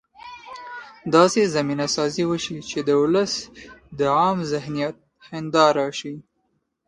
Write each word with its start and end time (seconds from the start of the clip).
داسې 1.15 1.41
زمینه 1.55 1.87
سازي 1.95 2.23
وشي 2.27 2.57
چې 2.69 2.79
د 2.87 2.89
ولس 3.01 3.33
د 3.99 3.99
عامه 4.17 4.45
ذهنیت 4.53 4.95
هنداره 5.29 5.87
شي. 5.99 6.13